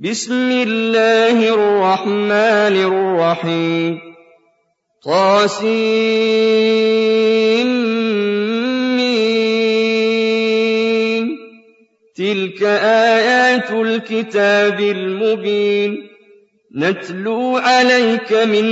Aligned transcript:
بسم 0.00 0.50
الله 0.50 1.54
الرحمن 1.54 2.76
الرحيم. 2.76 3.98
طاسمين 5.04 6.06
تلك 12.16 12.62
آيات 12.62 13.70
الكتاب 13.70 14.80
المبين. 14.80 16.08
نتلو 16.76 17.56
عليك 17.56 18.32
من 18.32 18.64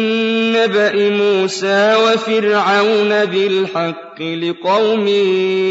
نبأ 0.52 1.10
موسى 1.10 1.94
وفرعون 1.94 3.24
بالحق 3.24 4.22
لقوم 4.22 5.08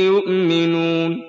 يؤمنون. 0.06 1.22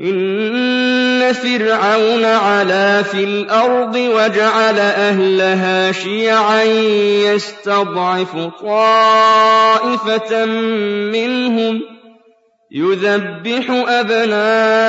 إِنَّ 0.00 1.07
فِرْعَوْنَ 1.32 2.24
عَلَا 2.24 3.02
فِي 3.02 3.24
الْأَرْضِ 3.24 3.96
وَجَعَلَ 3.96 4.78
أَهْلَهَا 4.78 5.92
شِيَعًا 5.92 6.62
يَسْتَضْعِفُ 7.32 8.36
طَائِفَةً 8.62 10.44
مِّنْهُمْ 11.14 11.80
يُذَبِّحُ 12.72 13.70
أَبْنَاءَهُمْ 13.88 14.80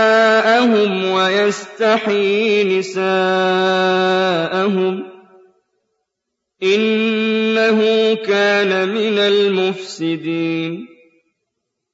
وَيَسْتَحْيِي 1.11 2.63
نِسَاءَهُمْ 2.79 3.03
ۚ 4.99 5.03
إِنَّهُ 6.63 7.79
كَانَ 8.15 8.89
مِنَ 8.89 9.17
الْمُفْسِدِينَ 9.17 10.88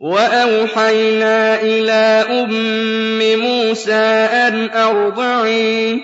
وَأَوْحَيْنَا 0.00 1.60
إِلَىٰ 1.62 2.24
أُمِّ 2.40 3.18
مُوسَىٰ 3.40 4.28
أَنْ 4.32 4.70
أَرْضِعِيهِ 4.70 5.94
ۖ 5.96 6.00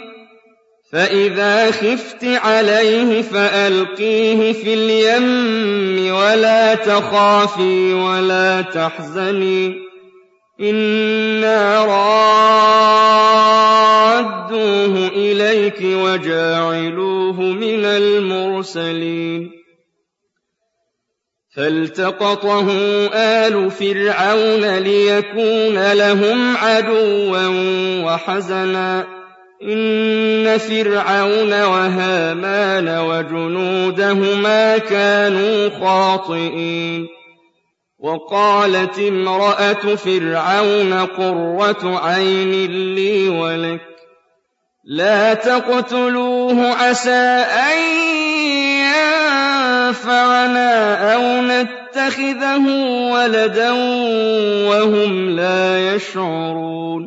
فَإِذَا 0.92 1.70
خِفْتِ 1.70 2.24
عَلَيْهِ 2.24 3.22
فَأَلْقِيهِ 3.22 4.52
فِي 4.52 4.74
الْيَمِّ 4.74 6.14
وَلَا 6.14 6.74
تَخَافِي 6.74 7.92
وَلَا 7.94 8.60
تَحْزَنِي 8.62 9.68
ۖ. 9.68 9.72
إِنَّا 10.60 11.84
رَادُّوهُ 11.84 13.08
إِلَيْكِ 15.08 15.78
وَجَاعِلُوهُ 15.82 17.40
مِنَ 17.40 17.84
الْمُرْسَلِينَ. 17.84 19.55
فَالْتَقَطَهُ 21.56 22.70
آلُ 23.14 23.70
فِرْعَوْنَ 23.70 24.76
لِيَكُونَ 24.78 25.92
لَهُمْ 25.92 26.56
عَدُوًّا 26.56 27.46
وَحَزَنًا 28.04 29.02
ۗ. 29.02 29.06
إِنَّ 29.62 30.58
فِرْعَوْنَ 30.58 31.52
وَهَامَانَ 31.52 32.88
وَجُنُودَهُمَا 32.98 34.78
كَانُوا 34.78 35.68
خَاطِئِينَ. 35.68 37.06
وَقَالَتِ 37.98 38.98
امْرَأَتُ 38.98 39.86
فِرْعَوْنَ 39.86 40.92
قُرَّةُ 40.92 41.98
عَيْنٍ 41.98 42.70
لِّي 42.94 43.28
وَلَكَ 43.28 43.80
ۖ. 43.80 43.82
لَا 44.84 45.34
تَقْتُلُوهُ 45.34 46.68
عَسَىٰ 46.74 47.44
أَن 47.44 48.15
يَنفَعَنَا 50.06 51.14
أَوْ 51.14 51.22
نَتَّخِذَهُ 51.42 52.64
وَلَدًا 53.12 53.70
وَهُمْ 54.70 55.30
لَا 55.30 55.94
يَشْعُرُونَ 55.94 57.06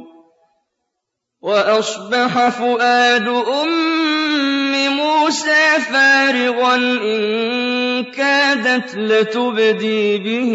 وَأَصْبَحَ 1.41 2.49
فُؤَادُ 2.49 3.27
أُمِّ 3.27 4.71
مُوسَىٰ 4.97 5.79
فَارِغًا 5.91 6.75
إِن 6.75 8.03
كَادَتْ 8.03 8.95
لَتُبْدِي 8.95 10.17
بِهِ 10.17 10.51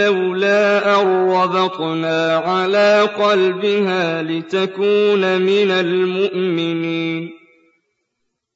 لَوْلَا 0.00 1.00
أَن 1.00 1.30
رَّبَطْنَا 1.30 2.36
عَلَىٰ 2.36 3.08
قَلْبِهَا 3.18 4.22
لِتَكُونَ 4.22 5.40
مِنَ 5.42 5.70
الْمُؤْمِنِينَ 5.70 7.47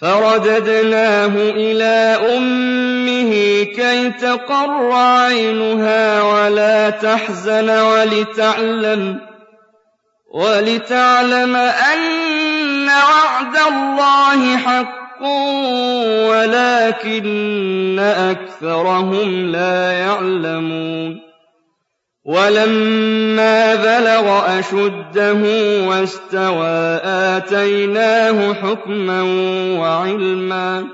فَرَدَدْنَاهُ 0.00 1.34
إِلَىٰ 1.54 2.18
أُمِّهِ 2.36 3.30
كَيْ 3.64 4.10
تَقَرَّ 4.10 4.92
عَيْنُهَا 4.92 6.22
وَلَا 6.22 6.90
تَحْزَنَ 6.90 7.70
وَلِتَعْلَمَ 10.34 11.56
أَنَّ 11.56 12.88
وَعْدَ 12.88 13.56
اللَّهِ 13.72 14.56
حَقٌّ 14.56 15.22
وَلَٰكِنَّ 16.30 17.98
أَكْثَرَهُمْ 17.98 19.46
لَا 19.46 19.92
يَعْلَمُونَ 19.92 21.23
وَلَمَّا 22.24 23.74
بَلَغَ 23.74 24.58
أَشُدَّهُ 24.58 25.42
وَاسْتَوَىٰ 25.88 27.00
آتَيْنَاهُ 27.04 28.54
حُكْمًا 28.54 29.22
وَعِلْمًا 29.80 30.80
ۚ 30.82 30.86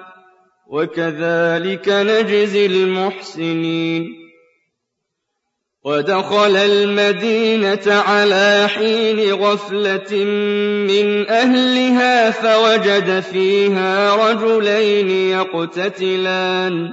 وَكَذَٰلِكَ 0.71 1.89
نَجْزِي 1.89 2.67
الْمُحْسِنِينَ. 2.67 4.07
وَدَخَلَ 5.85 6.57
الْمَدِينَةَ 6.57 7.87
عَلَىٰ 7.87 8.69
حِينِ 8.69 9.33
غَفْلَةٍ 9.33 10.25
مِّنْ 10.91 11.29
أَهْلِهَا 11.31 12.31
فَوَجَدَ 12.31 13.21
فِيهَا 13.21 14.15
رَجُلَيْنِ 14.31 15.11
يَقْتَتِلَانِ. 15.11 16.93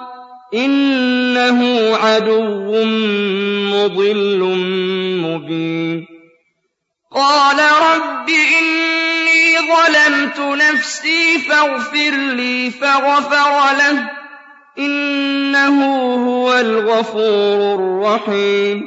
إِنَّهُ 0.53 1.95
عَدُوٌّ 1.95 2.83
مُّضِلٌّ 3.73 4.39
مُّبِينٌ. 5.21 6.05
قَالَ 7.11 7.57
رَبِّ 7.93 8.29
إِنِّي 8.29 9.57
ظَلَمْتُ 9.57 10.39
نَفْسِي 10.61 11.39
فَاغْفِرْ 11.49 12.11
لِي 12.35 12.69
فَغَفَرَ 12.69 13.77
لَهُ 13.77 14.01
ۚ. 14.01 14.05
إِنَّهُ 14.79 15.85
هُوَ 16.15 16.59
الْغَفُورُ 16.59 17.75
الرَّحِيمُ. 17.75 18.85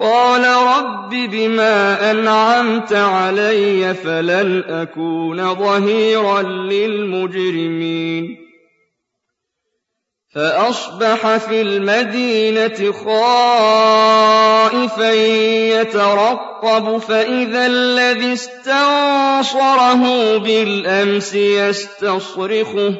قَالَ 0.00 0.44
رَبِّ 0.78 1.10
بِمَا 1.10 2.10
أَنْعَمْتَ 2.10 2.92
عَلَيَّ 2.92 3.94
فَلَنْ 3.94 4.64
أَكُونَ 4.68 5.54
ظَهِيرًا 5.54 6.42
لِّلْمُجْرِمِينَ. 6.42 8.49
فأصبح 10.34 11.36
في 11.36 11.60
المدينة 11.60 12.92
خائفا 12.92 14.32
يترقب 15.80 16.98
فإذا 16.98 17.66
الذي 17.66 18.32
استنصره 18.32 20.02
بالأمس 20.36 21.34
يستصرخه. 21.34 22.94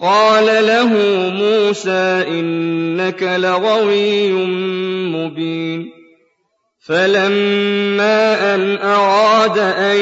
قال 0.00 0.66
له 0.66 0.88
موسى 1.30 2.24
إنك 2.28 3.22
لغوي 3.22 4.32
مبين. 5.12 5.99
فَلَمَّا 6.86 8.54
أَنْ 8.54 8.78
أَرَادَ 8.78 9.58
أَن 9.58 9.96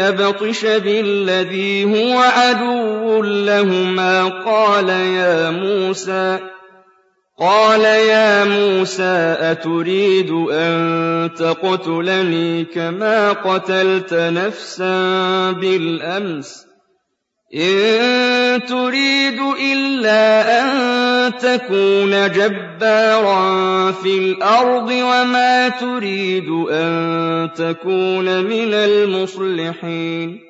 يَبْطِشَ 0.00 0.64
بِالَّذِي 0.64 1.84
هُوَ 1.84 2.18
عَدُوٌّ 2.18 3.22
لَّهُمَا 3.22 4.24
قَالَ 4.44 4.88
يَا 4.88 5.50
مُوسَىٰ 5.50 6.54
قال 7.38 7.84
يا 7.84 8.44
موسى 8.44 9.36
أتريد 9.40 10.30
أن 10.52 11.30
تقتلني 11.34 12.64
كما 12.64 13.32
قتلت 13.32 14.14
نفسا 14.14 15.50
بالأمس 15.50 16.66
إن 17.54 18.64
تريد 18.66 19.40
إلا 19.72 20.60
أن 20.60 21.38
تكون 21.38 22.30
جبارا 22.32 23.92
في 23.92 24.18
الأرض 24.18 24.90
وما 24.90 25.68
تريد 25.68 26.48
أن 26.70 27.50
تكون 27.56 28.44
من 28.44 28.74
المصلحين. 28.74 30.43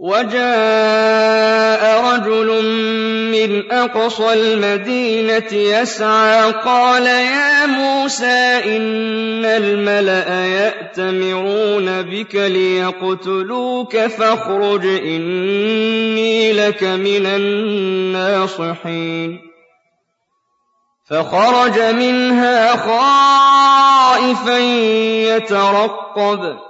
وجاء 0.00 1.82
رجل 2.04 2.48
من 3.32 3.72
أقصى 3.72 4.32
المدينة 4.32 5.52
يسعى 5.52 6.52
قال 6.52 7.06
يا 7.06 7.66
موسى 7.66 8.76
إن 8.76 9.44
الملأ 9.44 10.46
يأتمرون 10.46 12.02
بك 12.02 12.34
ليقتلوك 12.34 13.96
فاخرج 13.96 14.86
إني 14.86 16.52
لك 16.52 16.82
من 16.82 17.26
الناصحين. 18.16 18.70
فخرج 21.10 21.78
منها 21.80 22.76
خائفا 22.76 24.58
يترقب. 25.28 26.69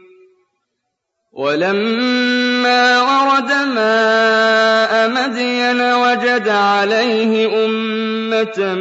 ولما 1.33 3.01
ورد 3.01 3.51
ماء 3.51 5.09
مدين 5.09 5.81
وجد 5.81 6.49
عليه 6.49 7.65
أمة 7.65 8.73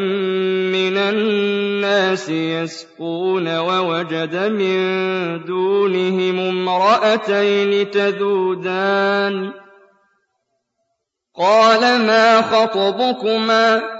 من 0.73 0.97
الناس 0.97 2.29
يسقون 2.29 3.58
ووجد 3.58 4.37
من 4.37 4.81
دونهم 5.44 6.41
امرأتين 6.41 7.91
تذودان. 7.91 9.53
قال 11.38 11.81
ما 11.81 12.43
خطبكما؟ 12.43 14.00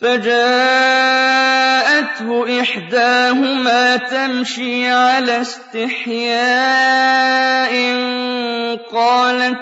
فجاءته 0.00 1.58
إحداهما 2.60 3.96
تمشي 3.96 4.90
على 4.90 5.40
استحياء 5.40 6.38
قالت 8.92 9.58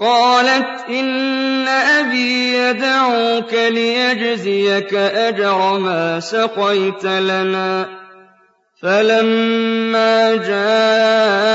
قالت 0.00 0.84
إن 0.88 1.68
أبي 1.68 2.54
يدعوك 2.54 3.54
ليجزيك 3.54 4.94
أجر 4.94 5.78
ما 5.78 6.20
سقيت 6.20 7.04
لنا. 7.04 7.98
فلما 8.82 10.36
جاءه 10.36 11.48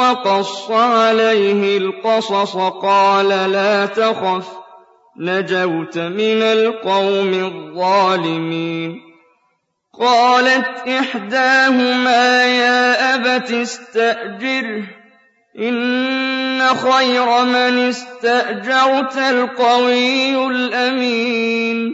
وقص 0.00 0.70
عليه 0.70 1.78
القصص 1.78 2.56
قال 2.82 3.28
لا 3.28 3.86
تخف 3.86 4.65
نجوت 5.18 5.98
من 5.98 6.42
القوم 6.42 7.34
الظالمين. 7.34 9.00
قالت 10.00 10.88
إحداهما 10.88 12.44
يا 12.44 13.14
أبت 13.14 13.50
استأجره 13.50 14.84
إن 15.58 16.60
خير 16.68 17.44
من 17.44 17.78
استأجرت 17.78 19.16
القوي 19.16 20.46
الأمين. 20.46 21.92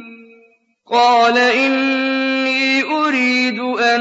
قال 0.93 1.39
إني 1.39 2.83
أريد 2.83 3.59
أن 3.59 4.01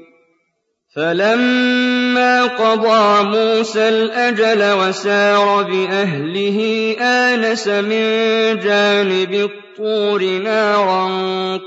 فلما 0.95 2.43
قضى 2.43 3.23
موسى 3.23 3.89
الأجل 3.89 4.71
وسار 4.71 5.63
بأهله 5.63 6.95
آنس 7.01 7.67
من 7.67 8.03
جانب 8.59 9.33
الطور 9.33 10.23
نارا 10.23 11.07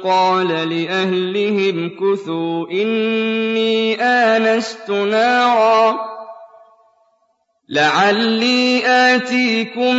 قال 0.04 0.48
لأهلهم 0.48 1.90
كثوا 1.90 2.70
إني 2.70 4.02
آنست 4.02 4.90
نارا 4.90 5.96
لعلي 7.68 8.82
آتيكم 8.86 9.96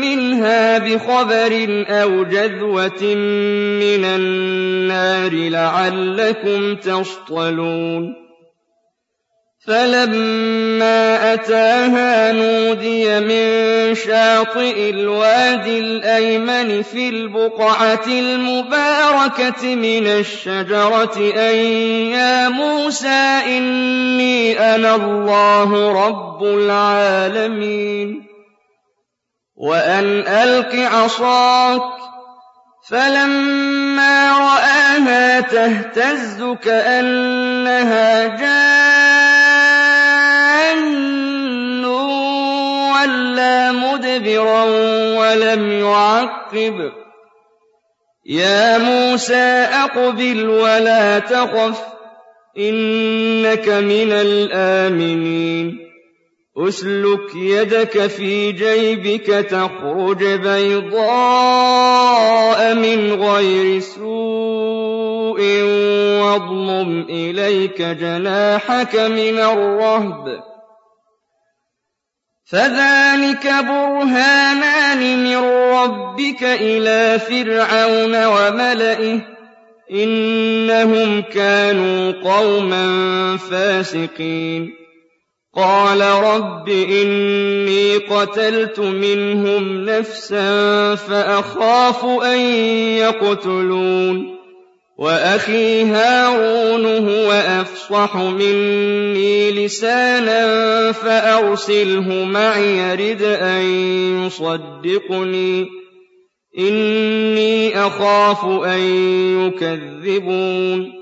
منها 0.00 0.78
بخبر 0.78 1.84
أو 1.88 2.24
جذوة 2.24 3.14
من 3.82 4.04
النار 4.04 5.32
لعلكم 5.32 6.74
تصطلون 6.74 8.19
فَلَمَّا 9.66 11.32
أَتَاهَا 11.34 12.32
نُودِيَ 12.32 13.20
مِن 13.20 13.94
شَاطِئِ 13.94 14.90
الْوَادِ 14.90 15.66
الْأَيْمَنِ 15.66 16.82
فِي 16.82 17.08
الْبُقْعَةِ 17.08 18.06
الْمُبَارَكَةِ 18.06 19.74
مِنَ 19.74 20.06
الشَّجَرَةِ 20.06 21.16
أَن 21.36 21.54
يَا 22.16 22.48
مُوسَىٰ 22.48 23.40
إِنِّي 23.46 24.58
أَنَا 24.74 24.94
اللَّهُ 24.94 25.92
رَبُّ 26.06 26.44
الْعَالَمِينَ 26.44 28.26
وَأَنْ 29.56 30.24
أَلْقِ 30.26 30.74
عَصَاكَ 30.74 31.80
ۖ 31.80 31.84
فَلَمَّا 32.88 34.38
رَآهَا 34.38 35.40
تَهْتَزُّ 35.40 36.44
كَأَنَّهَا 36.64 38.26
جَانٌّ 38.26 38.99
مُدْبِرًا 44.30 44.64
وَلَمْ 45.18 45.72
يُعَقِّبْ 45.72 46.90
ۚ 46.90 46.92
يَا 48.26 48.78
مُوسَىٰ 48.78 49.68
أَقْبِلْ 49.84 50.48
وَلَا 50.48 51.18
تَخَفْ 51.18 51.80
ۖ 51.80 51.82
إِنَّكَ 52.58 53.68
مِنَ 53.68 54.12
الْآمِنِينَ 54.12 55.78
اسلك 56.58 57.34
يدك 57.34 58.06
في 58.06 58.52
جيبك 58.52 59.26
تخرج 59.26 60.24
بيضاء 60.24 61.04
من 62.74 63.22
غير 63.22 63.80
سوء 63.80 65.40
واضمم 66.22 67.06
إليك 67.10 67.82
جناحك 67.82 68.96
من 68.96 69.38
الرهب 69.38 70.50
فذلك 72.52 73.46
برهانان 73.46 75.24
من 75.24 75.36
ربك 75.74 76.42
إلى 76.42 77.18
فرعون 77.18 78.24
وملئه 78.26 79.20
إنهم 79.90 81.20
كانوا 81.22 82.12
قوما 82.12 83.36
فاسقين 83.36 84.80
قَالَ 85.56 86.00
رَبِّ 86.00 86.68
إِنِّي 86.68 87.96
قَتَلْتُ 87.96 88.80
مِنْهُمْ 88.80 89.84
نَفْسًا 89.84 90.94
فَأَخَافُ 90.94 92.04
أَن 92.04 92.38
يَقْتُلُونِ 93.02 94.39
وَأَخِي 95.00 95.84
هَارُونُ 95.84 97.08
هُوَ 97.08 97.32
أَفْصَحُ 97.32 98.16
مِنِّي 98.16 99.52
لِسَانًا 99.66 100.92
فَأَرْسِلْهُ 100.92 102.24
مَعِيَ 102.24 102.76
يَرِدْ 102.78 103.22
أَن 103.22 103.62
يُصَدِّقُنِي. 104.26 105.66
إِنِّي 106.58 107.76
أَخَافُ 107.86 108.44
أَن 108.44 108.80
يُكَذِّبُونِ. 109.46 110.92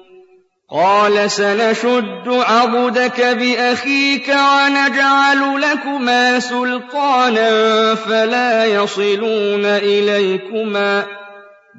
قَالَ 0.70 1.30
سَنَشُدُّ 1.30 2.28
عَضُدَكَ 2.28 3.20
بِأَخِيكَ 3.20 4.28
وَنَجْعَلُ 4.28 5.60
لَكُمَا 5.60 6.40
سُلْطَانًا 6.40 7.94
فَلَا 7.94 8.64
يَصِلُونَ 8.64 9.64
إِلَيْكُمَا 9.64 11.02
ۚ. 11.02 11.17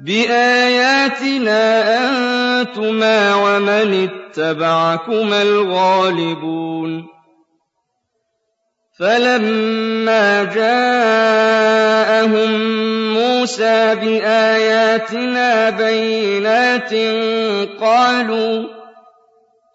بِآيَاتِنَا 0.00 1.62
أَنتُمَا 1.98 3.34
وَمَنِ 3.34 4.08
اتَّبَعَكُمَا 4.08 5.42
الْغَالِبُونَ 5.42 7.06
فَلَمَّا 8.98 10.44
جَاءَهُم 10.44 11.80
مُّوسَىٰ 13.14 13.94
بِآيَاتِنَا 13.94 15.70
بَيِّنَاتٍ 15.70 16.94
قَالُوا 17.80 18.79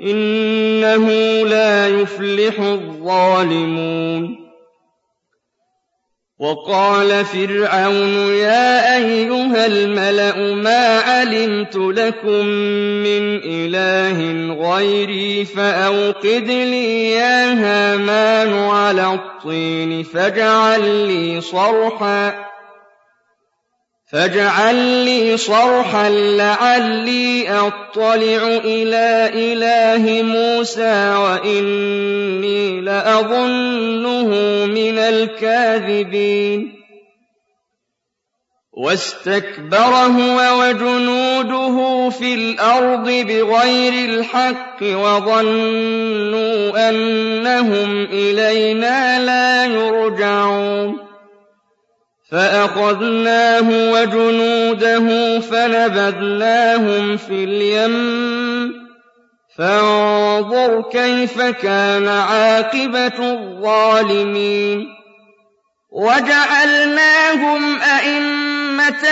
إِنَّهُ 0.00 1.08
لَا 1.44 1.88
يُفْلِحُ 1.88 2.60
الظَّالِمُونَ. 2.60 4.46
وَقَالَ 6.40 7.24
فِرْعَوْنُ 7.24 8.34
يَا 8.34 8.96
أَيُّهَا 8.96 9.66
الْمَلَأُ 9.66 10.54
مَا 10.54 10.98
عَلِمْتُ 10.98 11.76
لَكُم 11.76 12.46
مِّنْ 13.02 13.36
إِلَٰهٍ 13.44 14.18
غَيْرِي 14.70 15.44
فَأَوْقِدْ 15.44 16.46
لِي 16.48 17.10
يَا 17.10 17.52
هَامَانُ 17.52 18.52
عَلَى 18.52 19.14
الطِّينِ 19.14 20.02
فَاجْعَل 20.02 21.06
لِّي 21.08 21.40
صَرْحًا. 21.40 22.45
فاجعل 24.12 25.04
لي 25.04 25.36
صرحا 25.36 26.10
لعلي 26.10 27.50
أطلع 27.50 28.60
إلى 28.64 29.30
إله 29.34 30.22
موسى 30.22 31.16
وإني 31.16 32.80
لأظنه 32.80 34.28
من 34.66 34.98
الكاذبين. 34.98 36.72
واستكبر 38.72 39.78
هو 39.78 40.60
وجنوده 40.60 42.10
في 42.10 42.34
الأرض 42.34 43.10
بغير 43.10 44.10
الحق 44.10 44.82
وظنوا 44.82 46.88
أنهم 46.88 48.04
إلينا 48.04 49.24
لا 49.24 49.64
يرجعون. 49.64 51.05
فَأَخَذْنَاهُ 52.32 53.92
وَجُنُودَهُ 53.92 55.38
فَنَبَذْنَاهُمْ 55.40 57.16
فِي 57.16 57.44
الْيَمِّ 57.44 58.68
ۖ. 58.68 58.72
فَانظُرْ 59.58 60.82
كَيْفَ 60.92 61.42
كَانَ 61.42 62.08
عَاقِبَةُ 62.08 63.32
الظَّالِمِينَ. 63.32 64.86
وَجَعَلْنَاهُمْ 65.92 67.80
أَئِمَّةً 67.80 69.08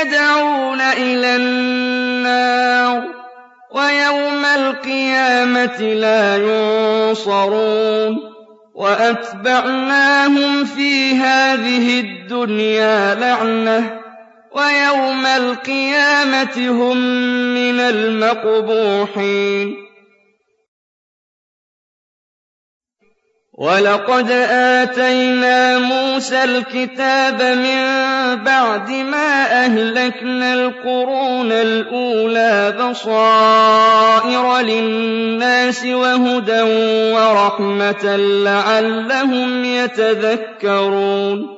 يَدْعُونَ 0.00 0.80
إِلَى 0.80 1.36
النَّارِ. 1.36 3.02
وَيَوْمَ 3.74 4.44
الْقِيَامَةِ 4.44 5.80
لَا 5.80 6.36
يُنصَرُونَ. 6.36 8.27
وَأَتْبَعْنَاهُمْ 8.78 10.64
فِي 10.64 11.14
هَٰذِهِ 11.14 12.00
الدُّنْيَا 12.00 13.14
لَعْنَةً 13.14 13.80
ۖ 13.80 13.92
وَيَوْمَ 14.52 15.26
الْقِيَامَةِ 15.26 16.68
هُم 16.70 16.96
مِّنَ 17.54 17.80
الْمَقْبُوحِينَ. 17.80 19.76
وَلَقَدْ 23.58 24.30
آتَيْنَا 24.50 25.78
مُوسَى 25.78 26.44
الْكِتَابَ 26.44 27.42
مِن 27.42 27.82
بَعْدِ 28.44 28.90
مَا 28.90 29.64
أَهْلَكْنَا 29.66 30.54
الْقُرُونَ 30.54 31.52
الْأُولَىٰ 31.52 32.74
بَصَائِرَ 32.78 34.58
لِلنَّاسِ 34.60 35.84
وَهُدًى 35.84 36.62
وَرَحْمَةً 37.14 38.16
لَّعَلَّهُمْ 38.16 39.64
يَتَذَكَّرُونَ 39.64 41.57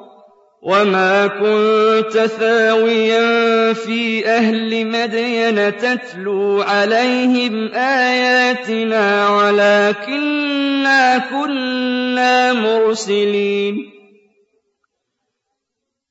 وَمَا 0.61 1.27
كُنتَ 1.27 2.17
ثَاوِيًا 2.17 3.73
فِي 3.73 4.27
أَهْلِ 4.29 4.85
مَدْيَنَ 4.85 5.77
تَتْلُو 5.77 6.61
عَلَيْهِمْ 6.61 7.73
آيَاتِنَا 7.73 9.29
وَلَٰكِنَّا 9.29 11.17
كُنَّا 11.17 12.53
مُرْسِلِينَ 12.53 13.75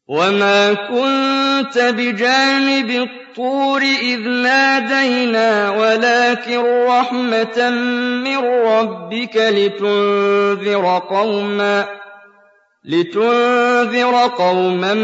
وَمَا 0.08 0.72
كُنتَ 0.74 1.78
بِجَانِبِ 1.78 2.90
الطُّورِ 2.90 3.80
إِذْ 4.02 4.28
نَادَيْنَا 4.28 5.70
وَلَٰكِن 5.70 6.58
رَّحْمَةً 6.88 7.70
مِّن 8.26 8.36
رَّبِّكَ 8.66 9.36
لِتُنذِرَ 9.36 10.98
قَوْمًا 10.98 11.99
لِتُنذِرَ 12.84 14.14
قَوْمًا 14.38 14.94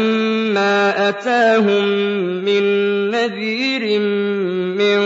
مَّا 0.53 1.09
أَتَاهُم 1.09 1.85
مِّن 2.45 2.63
نَّذِيرٍ 3.11 3.99
مِّن 4.81 4.99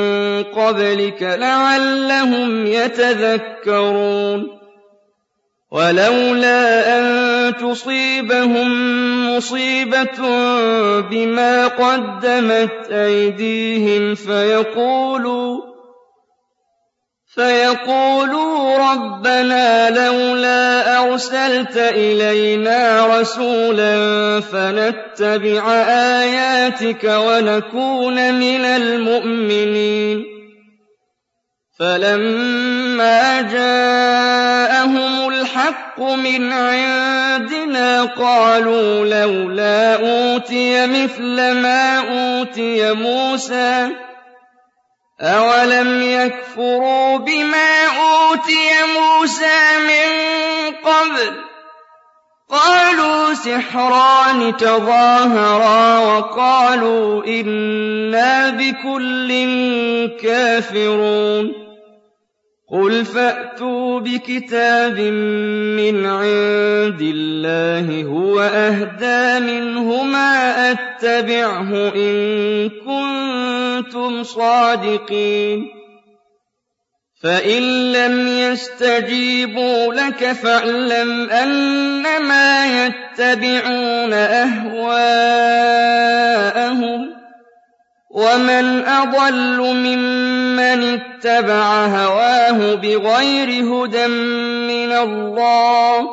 قَبْلِكَ 0.43 1.23
لَعَلَّهُمْ 1.23 2.65
يَتَذَكَّرُونَ. 2.67 4.47
وَلَوْلَا 5.71 6.59
أَن 6.99 7.05
تُصِيبَهُم 7.55 8.69
مُّصِيبَةٌ 9.35 10.19
بِمَا 11.01 11.67
قَدَّمَتْ 11.67 12.87
أَيْدِيهِمْ 12.91 14.15
فَيَقُولُوا 14.15 15.70
فَيَقُولُوا 17.35 18.77
رَبَّنَا 18.77 19.89
لَوْلَا 19.89 20.99
أَرْسَلْتَ 21.03 21.77
إِلَيْنَا 21.77 23.07
رَسُولًا 23.19 23.95
فَنَتَّبِعَ 24.39 25.71
آيَاتِكَ 26.21 27.03
وَنَكُونَ 27.03 28.33
مِنَ 28.33 28.65
الْمُؤْمِنِينَ. 28.65 30.23
فَلَمَّا 31.79 33.41
جَاءَهُمُ 33.41 35.29
الْحَقُّ 35.29 36.01
مِنْ 36.01 36.51
عِندِنَا 36.53 38.03
قَالُوا 38.03 39.05
لَوْلَا 39.05 39.95
أُوتِيَ 39.95 40.87
مِثْلَ 40.87 41.35
مَا 41.61 41.99
أُوتِيَ 41.99 42.93
مُوسَىٰ. 42.93 44.10
أَوَلَمْ 45.21 46.01
يَكْفُرُوا 46.03 47.17
بِمَا 47.17 47.85
أُوتِيَ 47.85 48.69
مُوسَىٰ 48.97 49.77
مِن 49.87 50.09
قَبْلُ 50.85 51.31
ۖ؟ 51.31 51.35
قَالُوا 52.49 53.33
سِحْرَانِ 53.33 54.57
تَظَاهَرَا 54.57 55.99
وَقَالُوا 55.99 57.25
إِنَّا 57.27 58.49
بِكُلٍّ 58.49 59.29
كَافِرُونَ 60.23 61.60
قُلْ 62.71 63.05
فَأْتُوا 63.05 63.99
بِكِتَابٍ 63.99 64.99
مِّنْ 65.79 66.05
عِندِ 66.05 67.01
اللَّهِ 67.01 68.03
هُوَ 68.03 68.39
أَهْدَىٰ 68.41 69.39
مِنْهُمَا 69.39 70.31
أَتَّبِعْهُ 70.71 71.69
إِن 71.95 72.69
كُنتُمْ 72.69 74.23
صَادِقِينَ 74.23 75.65
فَإِن 77.23 77.91
لَّمْ 77.91 78.27
يَسْتَجِيبُوا 78.27 79.93
لَكَ 79.93 80.31
فَاعْلَمْ 80.31 81.29
أَنَّمَا 81.29 82.85
يَتَّبِعُونَ 82.85 84.13
أَهْوَاءَهُمْ 84.13 85.77
ۚ 85.77 85.80
وَمَنْ 88.41 88.85
أَضَلُّ 88.85 89.57
مِمَّنِ 89.75 90.99
اتَّبَعَ 90.99 91.85
هَوَاهُ 91.85 92.75
بِغَيْرِ 92.75 93.49
هُدًى 93.65 94.07
مِّنَ 94.67 94.91
اللَّهِ 94.91 96.01
ۚ 96.01 96.07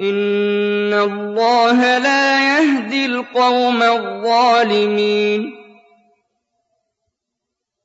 إِنَّ 0.00 0.94
اللَّهَ 0.94 1.98
لَا 1.98 2.58
يَهْدِي 2.58 3.06
الْقَوْمَ 3.06 3.82
الظَّالِمِينَ 3.82 5.52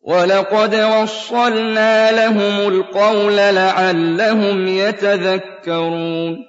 وَلَقَدْ 0.02 0.76
وَصَّلْنَا 0.76 2.12
لَهُمُ 2.12 2.68
الْقَوْلَ 2.74 3.36
لَعَلَّهُمْ 3.36 4.68
يَتَذَكَّرُونَ 4.68 6.49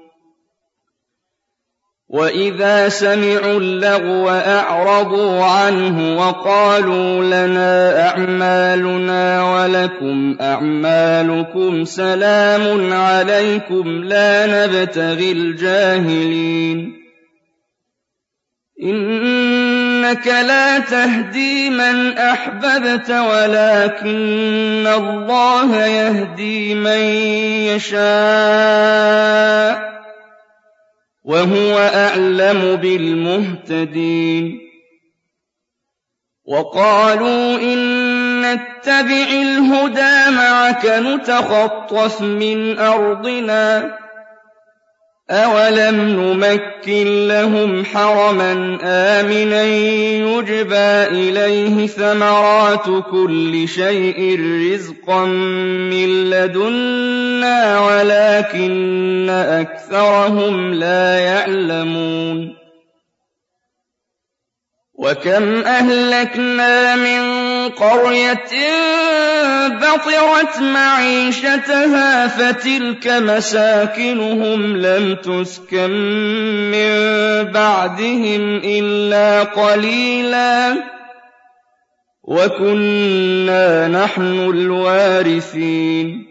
وَإِذَا 2.11 2.89
سَمِعُوا 2.89 3.59
اللَّغْوَ 3.59 4.29
أَعْرَضُوا 4.29 5.43
عَنْهُ 5.43 6.17
وَقَالُوا 6.19 7.23
لَنَا 7.23 8.07
أَعْمَالُنَا 8.09 9.43
وَلَكُمْ 9.43 10.37
أَعْمَالُكُمْ 10.41 11.85
سَلَامٌ 11.85 12.93
عَلَيْكُمْ 12.93 14.03
لَا 14.03 14.45
نَبْتَغِي 14.67 15.31
الْجَاهِلِينَ 15.31 17.01
إِنَّكَ 18.83 20.27
لَا 20.27 20.79
تَهْدِي 20.79 21.69
مَنْ 21.69 22.17
أَحْبَبْتَ 22.17 23.11
وَلَٰكِنَّ 23.11 24.87
اللَّهَ 24.87 25.85
يَهْدِي 25.85 26.75
مَن 26.75 27.01
يَشَاءُ 27.71 28.01
وَهُوَ 31.23 31.77
أَعْلَمُ 31.77 32.75
بِالْمُهْتَدِينَ. 32.75 34.59
وَقَالُوا 36.45 37.57
إِن 37.57 37.77
نَّتَّبِعِ 38.41 39.27
الْهُدَىٰ 39.41 40.31
مَعَكَ 40.31 40.85
نُتَخَطَّفْ 40.85 42.21
مِنْ 42.21 42.79
أَرْضِنَا. 42.79 44.00
أَوَلَمْ 45.31 45.95
نُمَكِّن 46.09 47.27
لَّهُمْ 47.27 47.85
حَرَمًا 47.85 48.77
آمِنًا 48.83 49.63
يُجْبَىٰ 50.27 51.07
إِلَيْهِ 51.11 51.87
ثَمَرَاتُ 51.87 52.85
كُلِّ 53.11 53.67
شَيْءٍ 53.67 54.39
رِّزْقًا 54.73 55.25
مِّن 55.25 56.29
لَّدُنَّا 56.29 57.79
وَلَٰكِنَّ 57.79 59.29
أَكْثَرَهُمْ 59.29 60.73
لَا 60.73 61.19
يَعْلَمُونَ 61.19 62.60
وَكَمْ 65.01 65.63
أَهْلَكْنَا 65.65 66.95
مِن 66.95 67.21
قَرْيَةٍ 67.69 68.53
بَطِرَتْ 69.67 70.61
مَعِيشَتَهَا 70.61 72.27
فَتِلْكَ 72.27 73.07
مَسَاكِنُهُمْ 73.07 74.77
لَمْ 74.77 75.15
تُسْكَن 75.15 75.89
مِّن 76.71 76.91
بَعْدِهِمْ 77.51 78.61
إِلَّا 78.63 79.43
قَلِيلًا 79.43 80.73
ۖ 80.73 80.77
وَكُنَّا 82.23 83.87
نَحْنُ 83.87 84.39
الْوَارِثِينَ 84.53 86.30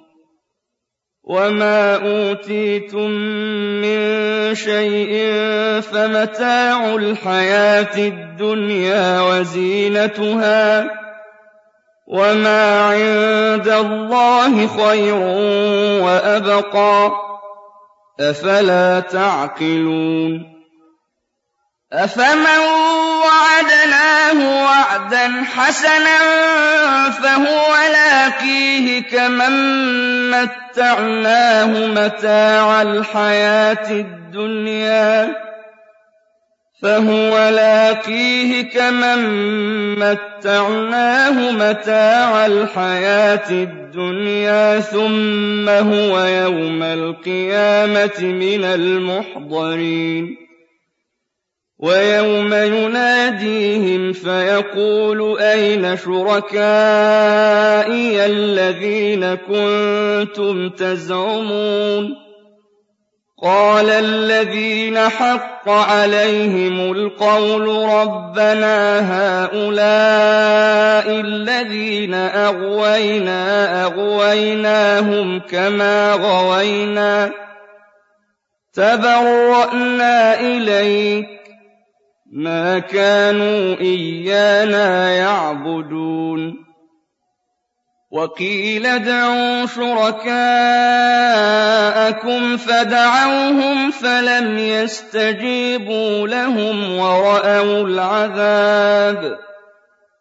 وَمَا 1.23 1.95
أُوتِيتُم 1.95 3.09
مِّن 3.81 3.99
شَيْءٍ 4.55 5.13
فَمَتَاعُ 5.81 6.95
الْحَيَاةِ 6.95 7.97
الدُّنْيَا 7.97 9.21
وَزِينَتُهَا 9.21 10.81
ۚ 10.83 10.87
وَمَا 12.07 12.81
عِندَ 12.81 13.67
اللَّهِ 13.67 14.67
خَيْرٌ 14.67 15.15
وَأَبْقَىٰ 16.03 17.09
ۚ 17.09 17.13
أَفَلَا 18.21 18.99
تَعْقِلُونَ 18.99 20.50
أَفَمَن 21.93 22.61
وَعَدْنَاهُ 23.25 24.63
وَعْدًا 24.63 25.43
حَسَنًا 25.43 26.19
فَهُوَ 27.09 27.73
لَاقِيهِ 27.93 29.01
كَمَن 29.01 29.51
مَّتَّعْنَاهُ 30.31 31.87
مَتَاعَ 31.87 32.81
الْحَيَاةِ 32.81 33.91
الدُّنْيَا 33.91 35.41
فهو 36.81 37.49
لاقيه 37.49 38.61
كمن 38.61 39.19
متعناه 39.99 41.51
متاع 41.51 42.45
الحياة 42.45 43.49
الدنيا 43.51 44.79
ثم 44.79 45.69
هو 45.69 46.19
يوم 46.19 46.83
القيامة 46.83 48.19
من 48.21 48.63
المحضرين 48.63 50.37
وَيَوْمَ 51.81 52.53
يُنَادِيهِمْ 52.53 54.13
فَيَقُولُ 54.13 55.39
أَيْنَ 55.39 55.97
شُرَكَائِيَ 55.97 56.65
الَّذِينَ 58.25 59.35
كُنتُمْ 59.35 60.69
تَزْعُمُونَ 60.69 62.15
قَالَ 63.43 63.89
الَّذِينَ 63.89 64.99
حَقَّ 64.99 65.69
عَلَيْهِمُ 65.69 66.91
الْقَوْلُ 66.91 67.67
رَبَّنَا 67.89 68.99
هَٰؤُلَاءِ 69.13 71.09
الَّذِينَ 71.19 72.13
أَغْوَيْنَا 72.13 73.83
أَغْوَيْنَاهُمْ 73.85 75.39
كَمَا 75.39 76.13
غَوَيْنَا 76.13 77.31
تَبَرَّأْنَا 78.73 80.39
إِلَيْكَ 80.39 81.40
مَا 82.33 82.79
كَانُوا 82.79 83.79
إِيَّانَا 83.81 85.15
يَعْبُدُونَ. 85.15 86.53
وَقِيلَ 88.11 88.85
ادْعُوا 88.85 89.65
شُرَكَاءَكُمْ 89.65 90.27
فَدَعَوْهُمْ 92.57 93.91
فَلَمْ 93.91 94.57
يَسْتَجِيبُوا 94.57 96.27
لَهُمْ 96.27 96.97
وَرَأَوُا 96.97 97.87
الْعَذَابَ 97.87 99.37
ۚ. 99.37 99.39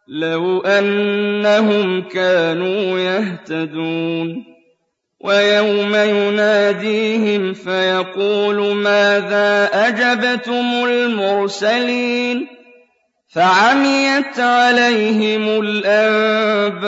لَوْ 0.09 0.61
أَنَّهُمْ 0.61 2.03
كَانُوا 2.03 2.99
يَهْتَدُونَ. 2.99 4.50
وَيَوْمَ 5.21 5.95
يُنَادِيهِمْ 5.95 7.53
فَيَقُولُ 7.53 8.77
مَاذَا 8.77 9.71
أَجَبْتُمُ 9.89 10.85
الْمُرْسَلِينَ 10.85 12.47
فَعَمِيَتْ 13.35 14.41
عَلَيْهِمُ 14.41 15.61
الْأَنبَاءُ 15.61 16.83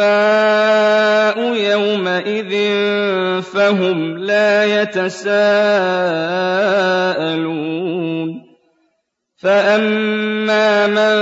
يَوْمَئِذٍ 1.54 2.52
فَهُمْ 3.42 4.18
لَا 4.18 4.82
يَتَسَاءَلُونَ 4.82 5.32
فَأَمَّا 9.42 10.86
مَن 10.86 11.14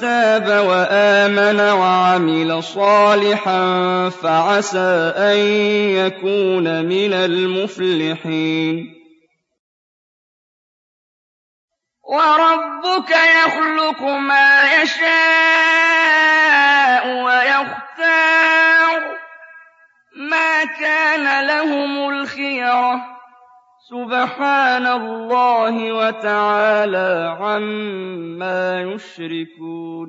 تَابَ 0.00 0.48
وَآمَنَ 0.66 1.60
وَعَمِلَ 1.60 2.62
صَالِحًا 2.62 3.64
فَعَسَىٰ 4.08 5.12
أَن 5.16 5.36
يَكُونَ 6.00 6.84
مِنَ 6.84 7.12
الْمُفْلِحِينَ 7.12 8.94
وَرَبُّكَ 12.02 13.10
يَخْلُقُ 13.10 14.02
مَا 14.02 14.82
يَشَاءُ 14.82 15.12
وَيَخْتَارُ 17.24 19.00
ۗ 19.00 19.04
مَا 20.16 20.64
كَانَ 20.64 21.46
لَهُمُ 21.46 22.08
الْخِيَرَةُ 22.10 22.96
ۚ 22.96 23.19
سُبْحَانَ 23.90 24.86
اللَّهِ 24.86 25.92
وَتَعَالَىٰ 25.92 27.36
عَمَّا 27.40 28.80
يُشْرِكُونَ 28.82 30.08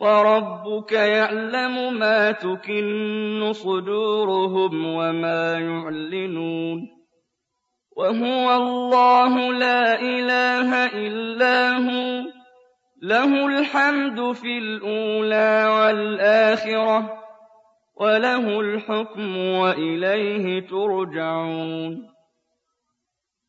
وَرَبُّكَ 0.00 0.92
يَعْلَمُ 0.92 1.98
مَا 1.98 2.32
تُكِنُّ 2.32 3.52
صُدُورُهُمْ 3.52 4.86
وَمَا 4.86 5.52
يُعْلِنُونَ 5.58 6.78
وَهُوَ 7.96 8.46
اللَّهُ 8.62 9.52
لَا 9.52 10.00
إِلَٰهَ 10.00 10.86
إِلَّا 10.86 11.58
هُوَ 11.76 12.22
ۖ 12.22 12.26
لَهُ 13.02 13.46
الْحَمْدُ 13.46 14.32
فِي 14.32 14.58
الْأُولَىٰ 14.58 15.66
وَالْآخِرَةِ 15.78 16.98
ۖ 17.00 17.10
وَلَهُ 18.00 18.60
الْحُكْمُ 18.60 19.36
وَإِلَيْهِ 19.36 20.60
تُرْجَعُونَ 20.68 22.13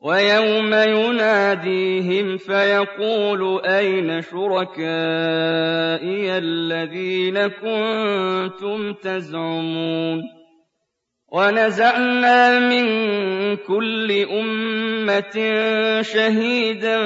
وَيَوْمَ 0.00 0.74
يُنَادِيهِمْ 0.74 2.36
فَيَقُولُ 2.36 3.64
أَيْنَ 3.64 4.22
شُرَكَائِيَ 4.22 4.88
الَّذِينَ 6.38 7.46
كُنتُمْ 7.46 8.92
تَزْعُمُونَ 8.92 10.22
وَنَزَعْنَا 11.32 12.58
مِن 12.58 12.86
كُلِّ 13.56 14.12
أُمَّةٍ 14.30 15.36
شَهِيدًا 16.02 16.98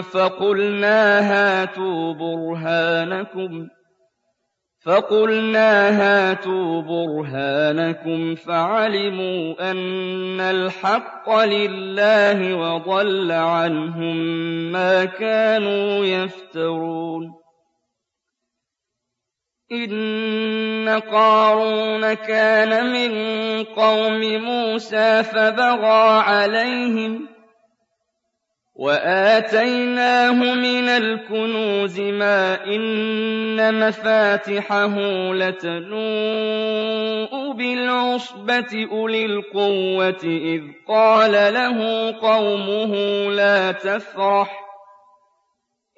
فَقُلْنَا 0.00 1.20
هَاتُوا 1.20 2.14
بُرْهَانَكُمْ 2.14 3.68
فَقُلْنَا 4.84 5.88
هَاتُوا 5.88 6.82
بُرْهَانَكُمْ 6.82 8.34
فَعَلِمُوا 8.34 9.70
أَنَّ 9.70 10.40
الْحَقَّ 10.40 11.30
لِلَّهِ 11.38 12.54
وَضَلَّ 12.56 13.32
عَنْهُم 13.32 14.16
مَّا 14.72 15.04
كَانُوا 15.04 16.04
يَفْتَرُونَ. 16.04 17.34
إِنَّ 19.72 20.88
قَارُونَ 20.88 22.14
كَانَ 22.14 22.92
مِن 22.92 23.12
قَوْمِ 23.64 24.20
مُوسَىٰ 24.44 25.22
فَبَغَىٰ 25.22 26.20
عَلَيْهِمْ 26.22 27.28
وَآتَيْنَاهُ 28.80 30.32
مِنَ 30.54 30.88
الْكُنُوزِ 30.88 32.00
مَا 32.00 32.64
إِنَّ 32.64 33.80
مَفَاتِحَهُ 33.88 34.94
لَتَنُوءُ 35.34 36.02
بِالْعُصْبَةِ 37.52 38.88
أُولِي 38.92 39.24
الْقُوَّةِ 39.26 40.24
إِذْ 40.24 40.62
قَالَ 40.88 41.32
لَهُ 41.54 42.10
قَوْمُهُ 42.20 42.94
لَا 43.32 43.72
تَفْرَحْ 43.72 44.60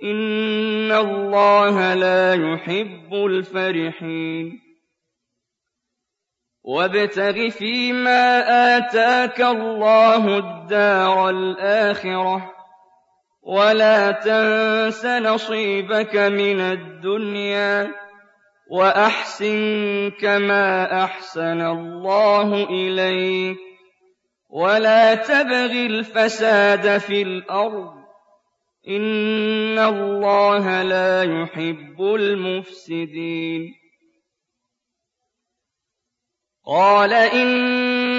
إِنَّ 0.05 0.93
اللَّهَ 0.93 1.95
لَا 1.95 2.35
يُحِبُّ 2.35 3.15
الْفَرِحِينَ 3.15 4.61
وَابْتَغِ 6.65 7.49
فِيمَا 7.49 8.39
آتَاكَ 8.77 9.41
اللَّهُ 9.41 10.39
الدَّارَ 10.39 11.31
الْآخِرَةَ 11.31 12.52
وَلَا 13.43 14.11
تَنسَ 14.11 15.07
نَصِيبَكَ 15.07 16.17
مِنَ 16.17 16.61
الدُّنْيَا 16.61 17.95
وَأَحْسِن 18.71 20.11
كَمَا 20.21 21.05
أَحْسَنَ 21.05 21.61
اللَّهُ 21.61 22.65
إِلَيْكَ 22.65 23.59
وَلَا 24.51 25.15
تَبْغِ 25.15 25.73
الْفَسَادَ 25.73 26.99
فِي 26.99 27.23
الْأَرْضِ 27.23 27.93
إِنَّ 28.89 29.79
اللَّهَ 29.79 30.83
لَا 30.83 31.23
يُحِبُّ 31.23 32.03
الْمُفْسِدِينَ 32.03 33.75
قَالَ 36.67 37.13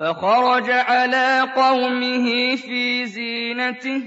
فَخَرَجَ 0.00 0.70
عَلَىٰ 0.70 1.48
قَوْمِهِ 1.56 2.56
فِي 2.56 3.06
زِينَتِهِ. 3.06 4.02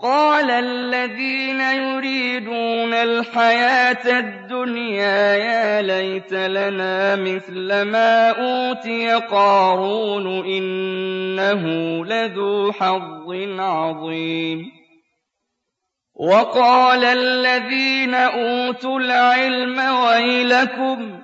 قَالَ 0.00 0.50
الَّذِينَ 0.50 1.60
يُرِيدُونَ 1.60 2.94
الْحَيَاةَ 2.94 4.18
الدُّنْيَا 4.18 5.34
يَا 5.34 5.82
لَيْتَ 5.82 6.32
لَنَا 6.32 7.16
مِثْلَ 7.16 7.82
مَا 7.82 8.30
أُوتِيَ 8.30 9.12
قَارُونُ 9.12 10.26
إِنَّهُ 10.46 11.62
لَذُو 12.04 12.72
حَظٍّ 12.72 13.30
عَظِيمٍ. 13.58 14.70
وَقَالَ 16.14 17.04
الَّذِينَ 17.04 18.14
أُوتُوا 18.14 18.98
الْعِلْمَ 19.00 19.78
وَيْلَكُمْ 19.78 21.23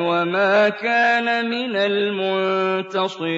وَمَا 0.00 0.68
كَانَ 0.68 1.50
مِنَ 1.50 1.76
الْمُنتَصِرِينَ. 1.76 3.32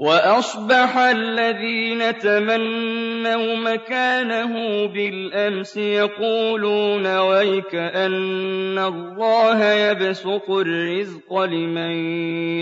وَأَصْبَحَ 0.00 0.96
الَّذِينَ 0.98 2.18
تَمَنَّوْا 2.18 3.54
مَكَانَهُ 3.56 4.86
بِالْأَمْسِ 4.86 5.76
يَقُولُونَ 5.76 7.16
وَيْكَأَنَّ 7.18 8.78
اللَّهَ 8.78 9.72
يَبْسُطُ 9.72 10.50
الرِّزْقَ 10.50 11.38
لِمَن 11.42 11.90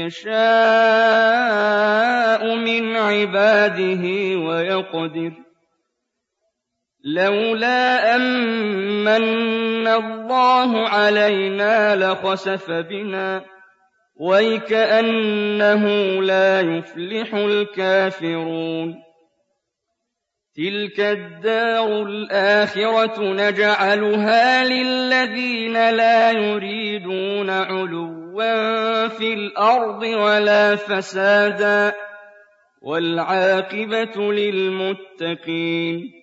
يَشَاءُ 0.06 0.34
مِنْ 2.56 2.96
عِبَادِهِ 2.96 4.36
وَيَقْدِرُ 4.36 5.30
ۖ. 5.30 5.47
لَوْلَا 7.04 8.16
أَن 8.16 8.20
مَّنَّ 9.04 9.88
اللَّهُ 9.88 10.88
عَلَيْنَا 10.88 11.96
لَخَسَفَ 11.96 12.70
بِنَا 12.70 13.44
وَيْكَأَنَّهُ 14.20 15.84
لَا 16.22 16.60
يُفْلِحُ 16.60 17.34
الْكَافِرُونَ. 17.34 18.94
تِلْكَ 20.56 21.00
الدَّارُ 21.00 22.02
الْآخِرَةُ 22.02 23.20
نَجْعَلُهَا 23.32 24.64
لِلَّذِينَ 24.64 25.90
لَا 25.90 26.30
يُرِيدُونَ 26.30 27.50
عُلُوًّا 27.50 29.08
فِي 29.08 29.34
الْأَرْضِ 29.34 30.02
وَلَا 30.02 30.76
فَسَادًا 30.76 31.90
ۚ 31.90 31.94
وَالْعَاقِبَةُ 32.82 34.32
لِلْمُتَّقِينَ. 34.32 36.17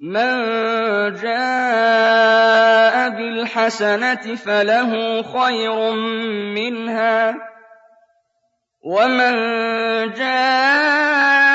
مَن 0.00 0.34
جَاءَ 1.22 3.08
بِالْحَسَنَةِ 3.08 4.34
فَلَهُ 4.34 5.22
خَيْرٌ 5.22 5.92
مِّنْهَا 6.54 7.32
ۖ 7.32 7.36
وَمَن 8.82 9.34
جَاءَ 10.12 11.54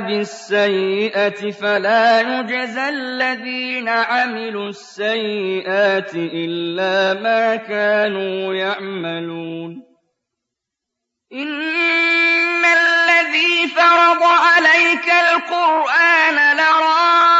بِالسَّيِّئَةِ 0.00 1.50
فَلَا 1.50 2.20
يُجْزَى 2.20 2.88
الَّذِينَ 2.88 3.88
عَمِلُوا 3.88 4.68
السَّيِّئَاتِ 4.68 6.14
إِلَّا 6.14 7.20
مَا 7.20 7.56
كَانُوا 7.56 8.54
يَعْمَلُونَ 8.54 9.82
إِنَّ 11.32 12.64
الَّذِي 12.64 13.68
فَرَضَ 13.76 14.22
عَلَيْكَ 14.22 15.06
الْقُرْآنَ 15.06 16.56
لَرَادُّكَ 16.56 17.39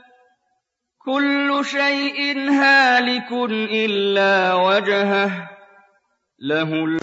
كُلُّ 1.05 1.65
شَيْءٍ 1.65 2.49
هَالِكٌ 2.49 3.31
إِلَّا 3.71 4.53
وَجْهَهُ 4.53 5.27
ۚ 5.27 5.49
لَهُ 6.39 6.69